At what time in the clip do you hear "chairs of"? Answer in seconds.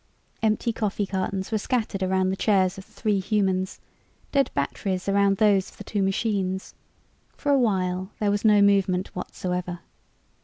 2.35-2.87